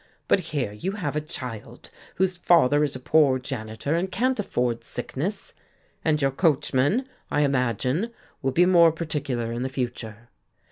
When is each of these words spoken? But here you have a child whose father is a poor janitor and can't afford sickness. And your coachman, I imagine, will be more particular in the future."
But 0.27 0.39
here 0.49 0.71
you 0.71 0.93
have 0.93 1.15
a 1.15 1.21
child 1.21 1.91
whose 2.15 2.35
father 2.35 2.83
is 2.83 2.95
a 2.95 2.99
poor 2.99 3.37
janitor 3.37 3.93
and 3.93 4.11
can't 4.11 4.39
afford 4.39 4.83
sickness. 4.83 5.53
And 6.03 6.19
your 6.19 6.31
coachman, 6.31 7.07
I 7.29 7.41
imagine, 7.41 8.11
will 8.41 8.49
be 8.51 8.65
more 8.65 8.91
particular 8.91 9.51
in 9.51 9.61
the 9.61 9.69
future." 9.69 10.29